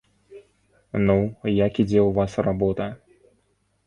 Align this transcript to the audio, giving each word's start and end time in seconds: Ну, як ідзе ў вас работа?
Ну, 1.07 1.15
як 1.65 1.73
ідзе 1.83 1.99
ў 2.05 2.09
вас 2.17 2.31
работа? 2.47 2.87